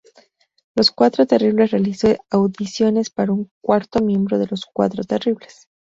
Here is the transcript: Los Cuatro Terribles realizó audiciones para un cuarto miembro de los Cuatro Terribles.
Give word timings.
Los 0.73 0.89
Cuatro 0.89 1.27
Terribles 1.27 1.69
realizó 1.69 2.07
audiciones 2.31 3.11
para 3.11 3.33
un 3.33 3.51
cuarto 3.61 3.99
miembro 3.99 4.39
de 4.39 4.47
los 4.49 4.65
Cuatro 4.65 5.03
Terribles. 5.03 5.67